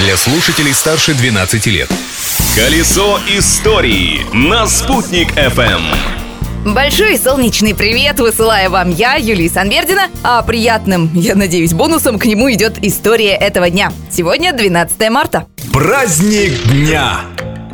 для 0.00 0.16
слушателей 0.16 0.72
старше 0.72 1.14
12 1.14 1.66
лет. 1.66 1.90
Колесо 2.56 3.20
истории 3.28 4.26
на 4.32 4.66
«Спутник 4.66 5.30
FM. 5.36 5.82
Большой 6.64 7.18
солнечный 7.18 7.74
привет 7.74 8.18
высылаю 8.18 8.70
вам 8.70 8.90
я, 8.90 9.16
Юлия 9.16 9.48
Санбердина, 9.48 10.08
а 10.22 10.42
приятным, 10.42 11.10
я 11.14 11.34
надеюсь, 11.34 11.74
бонусом 11.74 12.18
к 12.18 12.24
нему 12.24 12.50
идет 12.50 12.78
история 12.82 13.34
этого 13.34 13.68
дня. 13.68 13.92
Сегодня 14.10 14.52
12 14.52 15.10
марта. 15.10 15.46
Праздник 15.72 16.62
дня. 16.64 17.20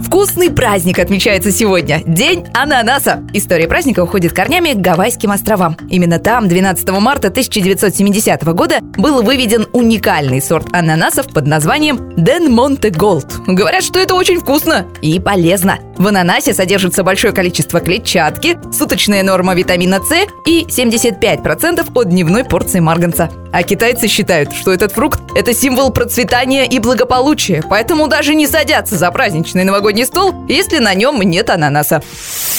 Вкусный 0.00 0.50
праздник 0.50 0.98
отмечается 0.98 1.52
сегодня. 1.52 2.02
День 2.04 2.46
ананаса. 2.52 3.22
История 3.32 3.68
праздника 3.68 4.00
уходит 4.00 4.32
корнями 4.32 4.72
к 4.72 4.78
Гавайским 4.78 5.30
островам. 5.30 5.76
Именно 5.88 6.18
там 6.18 6.48
12 6.48 6.88
марта 7.00 7.28
1970 7.28 8.44
года 8.54 8.78
был 8.80 9.22
выведен 9.22 9.66
уникальный 9.72 10.42
сорт 10.42 10.66
ананасов 10.72 11.32
под 11.32 11.46
названием 11.46 12.12
Ден 12.16 12.52
Монте 12.52 12.90
Голд. 12.90 13.26
Говорят, 13.46 13.84
что 13.84 14.00
это 14.00 14.14
очень 14.14 14.40
вкусно 14.40 14.86
и 15.00 15.20
полезно. 15.20 15.78
В 15.96 16.08
ананасе 16.08 16.54
содержится 16.54 17.04
большое 17.04 17.32
количество 17.32 17.80
клетчатки, 17.80 18.58
суточная 18.72 19.22
норма 19.22 19.54
витамина 19.54 20.00
С 20.00 20.26
и 20.44 20.64
75% 20.64 21.88
от 21.94 22.08
дневной 22.08 22.44
порции 22.44 22.80
марганца. 22.80 23.30
А 23.52 23.62
китайцы 23.62 24.08
считают, 24.08 24.52
что 24.52 24.72
этот 24.72 24.90
фрукт– 24.90 25.20
это 25.36 25.54
символ 25.54 25.92
процветания 25.92 26.66
и 26.66 26.80
благополучия, 26.80 27.62
поэтому 27.68 28.08
даже 28.08 28.34
не 28.34 28.48
садятся 28.48 28.96
за 28.96 29.08
праздничный 29.12 29.62
новогодний 29.84 30.06
стол, 30.06 30.34
если 30.48 30.78
на 30.78 30.94
нем 30.94 31.20
нет 31.20 31.50
ананаса. 31.50 32.02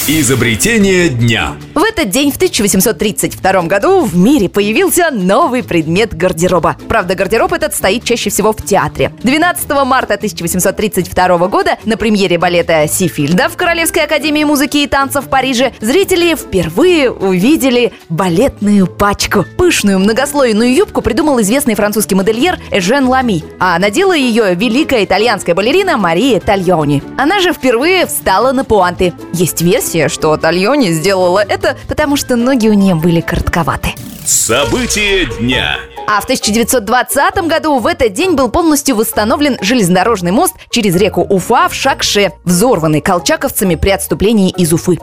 Изобретение 0.08 1.10
дня. 1.10 1.56
В 1.74 1.84
этот 1.84 2.12
день, 2.12 2.32
в 2.32 2.36
1832 2.36 3.64
году, 3.64 4.02
в 4.02 4.16
мире 4.16 4.48
появился 4.48 5.10
новый 5.10 5.64
предмет 5.64 6.16
гардероба. 6.16 6.78
Правда, 6.88 7.16
гардероб 7.16 7.52
этот 7.54 7.74
стоит 7.74 8.04
чаще 8.04 8.30
всего 8.30 8.54
в 8.54 8.64
театре. 8.64 9.12
12 9.24 9.68
марта 9.84 10.14
1832 10.14 11.48
года 11.48 11.80
на 11.86 11.98
премьере 11.98 12.38
балета 12.38 12.88
Сифильда 12.88 13.50
в 13.50 13.58
Королевской 13.58 14.04
академии 14.04 14.44
музыки 14.44 14.78
и 14.78 14.88
танцев 14.88 15.26
в 15.26 15.30
Париже 15.30 15.74
зрители 15.82 16.36
впервые 16.36 17.10
увидели 17.10 17.92
балетную 18.10 18.86
пачку. 18.86 19.44
Пышную 19.58 19.98
многослойную 19.98 20.72
юбку 20.72 21.02
придумал 21.02 21.42
известный 21.42 21.74
французский 21.74 22.14
модельер 22.14 22.60
Эжен 22.70 23.08
Лами, 23.08 23.44
а 23.60 23.80
надела 23.80 24.16
ее 24.16 24.54
великая 24.54 25.04
итальянская 25.04 25.56
балерина 25.56 25.98
Мария 25.98 26.40
Тальони. 26.40 27.02
Она 27.18 27.40
же 27.40 27.54
впервые 27.54 28.06
встала 28.06 28.52
на 28.52 28.66
пуанты. 28.66 29.14
Есть 29.34 29.62
версия, 29.62 30.10
что 30.10 30.36
Тальони 30.36 30.92
сделала 30.92 31.40
это, 31.40 31.78
потому 31.88 32.18
что 32.18 32.36
ноги 32.36 32.68
у 32.68 32.74
нее 32.74 32.96
были 32.96 33.22
коротковаты. 33.22 33.90
Событие 34.26 35.26
дня. 35.40 35.78
А 36.08 36.20
в 36.20 36.26
1920 36.26 37.48
году 37.48 37.80
в 37.80 37.88
этот 37.88 38.14
день 38.14 38.34
был 38.34 38.50
полностью 38.50 38.96
восстановлен 38.96 39.58
железнодорожный 39.62 40.32
мост 40.32 40.56
через 40.70 40.96
реку 40.96 41.22
Уфа 41.22 41.70
в 41.70 41.74
Шакше, 41.74 42.34
взорванный 42.44 43.02
колчаковцами 43.02 43.76
при 43.76 43.92
отступлении 43.92 44.52
из 44.52 44.74
Уфы. 44.74 45.00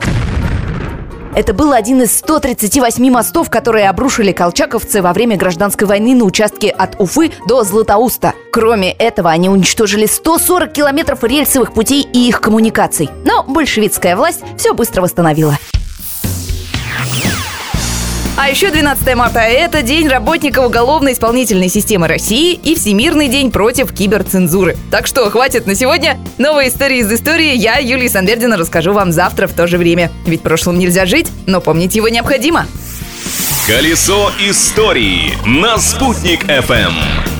Это 1.35 1.53
был 1.53 1.73
один 1.73 2.03
из 2.03 2.15
138 2.15 3.09
мостов, 3.09 3.49
которые 3.49 3.89
обрушили 3.89 4.31
колчаковцы 4.31 5.01
во 5.01 5.13
время 5.13 5.35
гражданской 5.35 5.87
войны 5.87 6.13
на 6.13 6.25
участке 6.25 6.69
от 6.69 6.99
Уфы 6.99 7.31
до 7.47 7.63
Златоуста. 7.63 8.33
Кроме 8.51 8.91
этого, 8.91 9.31
они 9.31 9.49
уничтожили 9.49 10.05
140 10.05 10.71
километров 10.71 11.23
рельсовых 11.23 11.73
путей 11.73 12.07
и 12.13 12.27
их 12.27 12.39
коммуникаций. 12.39 13.09
Но 13.25 13.43
большевистская 13.43 14.15
власть 14.15 14.41
все 14.57 14.75
быстро 14.75 15.01
восстановила. 15.01 15.57
А 18.35 18.49
еще 18.49 18.71
12 18.71 19.15
марта– 19.15 19.39
это 19.41 19.83
День 19.83 20.07
работника 20.07 20.65
уголовно-исполнительной 20.65 21.69
системы 21.69 22.07
России 22.07 22.55
и 22.55 22.73
Всемирный 22.73 23.27
день 23.27 23.51
против 23.51 23.93
киберцензуры. 23.93 24.75
Так 24.89 25.05
что 25.05 25.29
хватит 25.29 25.67
на 25.67 25.75
сегодня. 25.75 26.17
Новые 26.39 26.69
истории 26.69 26.97
из 26.97 27.11
истории 27.11 27.55
я, 27.55 27.77
Юлия 27.77 28.09
Санбердина, 28.09 28.57
расскажу 28.57 28.91
вам 28.91 29.11
завтра 29.11 29.45
в 29.45 29.53
то 29.53 29.67
же 29.67 29.77
время. 29.77 30.11
Ведь 30.25 30.41
прошлым 30.41 30.79
нельзя 30.79 31.05
жить, 31.05 31.27
но 31.45 31.61
помнить 31.61 31.93
его 31.93 32.09
необходимо. 32.09 32.65
Колесо 33.67 34.31
истории 34.39 35.37
на 35.45 35.77
«Спутник 35.77 36.43
FM. 36.45 37.32